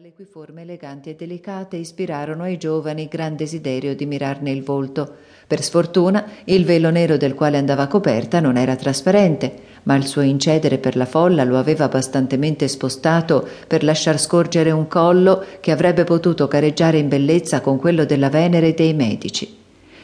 [0.00, 5.16] le cui forme eleganti e delicate ispirarono ai giovani gran desiderio di mirarne il volto.
[5.44, 10.20] Per sfortuna il velo nero del quale andava coperta non era trasparente, ma il suo
[10.20, 16.04] incedere per la folla lo aveva abbastantemente spostato per lasciar scorgere un collo che avrebbe
[16.04, 19.52] potuto careggiare in bellezza con quello della Venere dei Medici.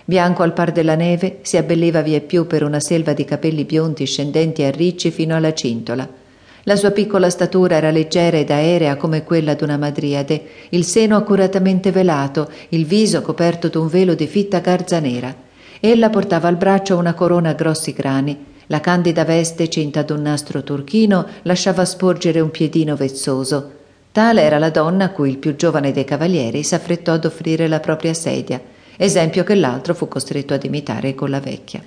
[0.04, 4.64] Bianco al par della neve, si abbelliva vieppiù per una selva di capelli biondi scendenti
[4.64, 6.22] a ricci fino alla cintola
[6.64, 11.90] la sua piccola statura era leggera ed aerea come quella d'una madriade, il seno accuratamente
[11.90, 15.34] velato, il viso coperto d'un velo di fitta garza nera.
[15.80, 18.52] Ella portava al braccio una corona a grossi grani.
[18.68, 23.72] La candida veste cinta d'un nastro turchino lasciava sporgere un piedino vezzoso.
[24.10, 27.80] Tale era la donna a cui il più giovane dei cavalieri s'affrettò ad offrire la
[27.80, 28.58] propria sedia,
[28.96, 31.82] esempio che l'altro fu costretto ad imitare con la vecchia.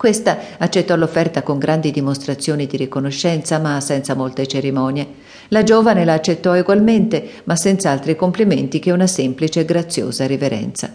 [0.00, 5.06] Questa accettò l'offerta con grandi dimostrazioni di riconoscenza, ma senza molte cerimonie.
[5.48, 10.90] La giovane la accettò egualmente, ma senza altri complimenti che una semplice e graziosa riverenza.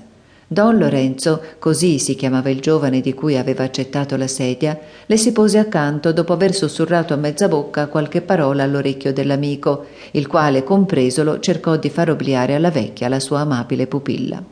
[0.48, 4.76] Don Lorenzo, così si chiamava il giovane di cui aveva accettato la sedia,
[5.06, 10.26] le si pose accanto dopo aver sussurrato a mezza bocca qualche parola all'orecchio dell'amico, il
[10.26, 14.44] quale, compresolo, cercò di far obliare alla vecchia la sua amabile pupilla.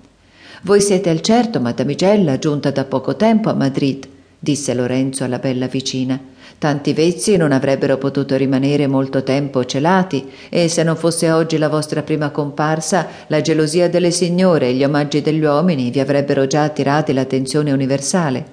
[0.62, 4.12] Voi siete al certo, madamigella, giunta da poco tempo a Madrid
[4.44, 6.20] disse Lorenzo alla bella vicina.
[6.58, 11.70] Tanti vezzi non avrebbero potuto rimanere molto tempo celati, e se non fosse oggi la
[11.70, 16.64] vostra prima comparsa, la gelosia delle signore e gli omaggi degli uomini vi avrebbero già
[16.64, 18.46] attirati l'attenzione universale.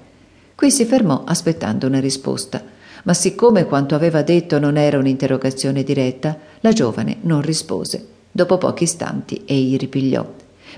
[0.55, 2.63] Qui si fermò aspettando una risposta,
[3.03, 8.05] ma siccome quanto aveva detto non era un'interrogazione diretta, la giovane non rispose.
[8.31, 10.25] Dopo pochi istanti egli ripigliò.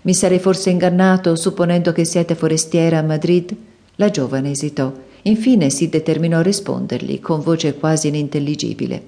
[0.02, 3.56] Mi sarei forse ingannato supponendo che siete forestiera a Madrid?
[3.98, 4.92] La giovane esitò.
[5.24, 9.02] Infine si determinò a rispondergli con voce quasi inintelligibile.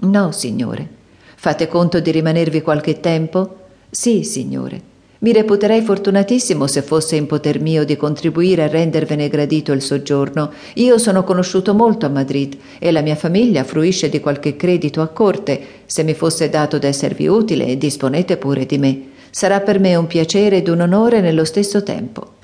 [0.00, 0.88] No, signore.
[1.36, 3.56] Fate conto di rimanervi qualche tempo?
[3.88, 4.90] Sì, signore.
[5.20, 10.50] Mi reputerei fortunatissimo se fosse in poter mio di contribuire a rendervene gradito il soggiorno.
[10.74, 15.06] Io sono conosciuto molto a Madrid e la mia famiglia fruisce di qualche credito a
[15.06, 15.60] corte.
[15.86, 19.02] Se mi fosse dato d'esservi utile, disponete pure di me.
[19.30, 22.40] Sarà per me un piacere ed un onore nello stesso tempo.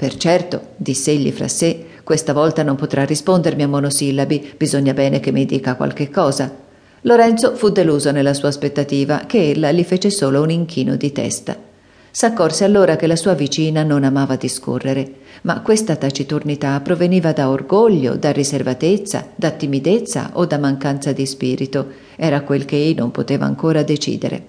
[0.00, 5.20] Per certo, disse egli fra sé, questa volta non potrà rispondermi a monosillabi, bisogna bene
[5.20, 6.50] che mi dica qualche cosa.
[7.02, 11.54] Lorenzo fu deluso nella sua aspettativa, che ella gli fece solo un inchino di testa.
[12.10, 18.16] S'accorse allora che la sua vicina non amava discorrere, ma questa taciturnità proveniva da orgoglio,
[18.16, 21.88] da riservatezza, da timidezza o da mancanza di spirito.
[22.16, 24.46] Era quel che egli non poteva ancora decidere.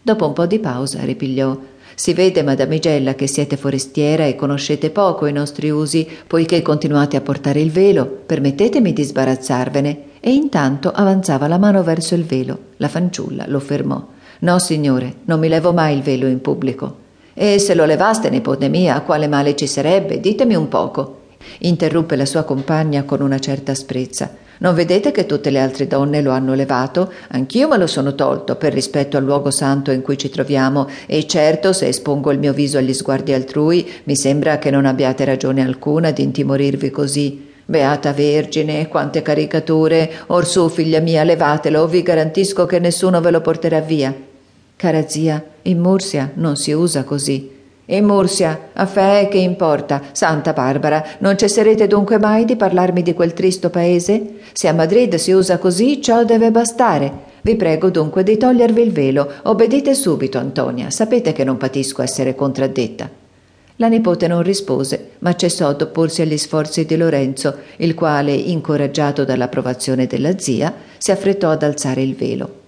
[0.00, 1.58] Dopo un po' di pausa ripigliò
[1.94, 7.20] si vede, madamigella, che siete forestiera e conoscete poco i nostri usi, poiché continuate a
[7.20, 8.06] portare il velo.
[8.06, 10.04] Permettetemi di sbarazzarvene.
[10.20, 12.58] E intanto avanzava la mano verso il velo.
[12.76, 14.04] La fanciulla lo fermò.
[14.40, 16.96] No, signore, non mi levo mai il velo in pubblico.
[17.34, 20.20] E se lo levaste, nipote mia, quale male ci sarebbe?
[20.20, 21.21] Ditemi un poco.
[21.58, 24.30] Interruppe la sua compagna con una certa asprezza.
[24.58, 27.12] Non vedete che tutte le altre donne lo hanno levato?
[27.30, 31.26] Anch'io me lo sono tolto per rispetto al luogo santo in cui ci troviamo e
[31.26, 35.62] certo se espongo il mio viso agli sguardi altrui mi sembra che non abbiate ragione
[35.62, 37.50] alcuna di intimorirvi così.
[37.64, 40.10] Beata Vergine, quante caricature!
[40.28, 44.14] Orsù, figlia mia, levatelo, vi garantisco che nessuno ve lo porterà via.
[44.76, 47.51] Cara zia, in Mursia non si usa così.
[47.84, 53.12] E Mursia, a fe che importa, Santa Barbara, non cesserete dunque mai di parlarmi di
[53.12, 54.34] quel tristo paese?
[54.52, 57.30] Se a Madrid si usa così, ciò deve bastare.
[57.40, 59.28] Vi prego dunque di togliervi il velo.
[59.42, 60.90] Obbedite subito, Antonia.
[60.90, 63.10] Sapete che non patisco essere contraddetta.
[63.76, 70.06] La nipote non rispose, ma cessò d'opporsi agli sforzi di Lorenzo, il quale, incoraggiato dall'approvazione
[70.06, 72.60] della zia, si affrettò ad alzare il velo.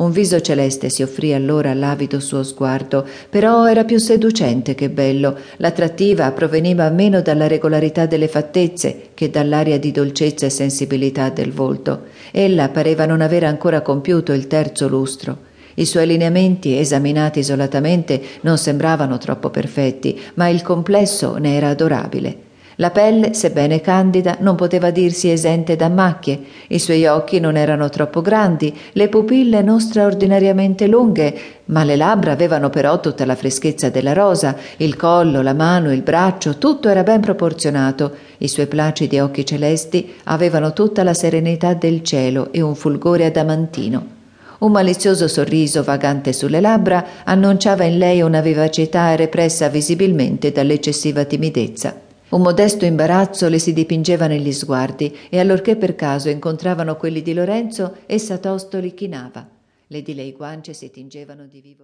[0.00, 5.36] Un viso celeste si offrì allora all'avido suo sguardo, però era più seducente che bello.
[5.58, 12.04] L'attrattiva proveniva meno dalla regolarità delle fattezze che dall'aria di dolcezza e sensibilità del volto.
[12.30, 15.36] Ella pareva non avere ancora compiuto il terzo lustro.
[15.74, 22.48] I suoi lineamenti, esaminati isolatamente, non sembravano troppo perfetti, ma il complesso ne era adorabile.
[22.80, 27.90] La pelle, sebbene candida, non poteva dirsi esente da macchie, i suoi occhi non erano
[27.90, 33.90] troppo grandi, le pupille non straordinariamente lunghe, ma le labbra avevano però tutta la freschezza
[33.90, 39.18] della rosa, il collo, la mano, il braccio, tutto era ben proporzionato, i suoi placidi
[39.18, 44.06] occhi celesti avevano tutta la serenità del cielo e un fulgore adamantino.
[44.60, 52.08] Un malizioso sorriso vagante sulle labbra annunciava in lei una vivacità repressa visibilmente dall'eccessiva timidezza.
[52.30, 57.34] Un modesto imbarazzo le si dipingeva negli sguardi e allorché per caso incontravano quelli di
[57.34, 59.48] Lorenzo, essa tosto li chinava.
[59.88, 61.78] Le di lei guance si tingevano di vivo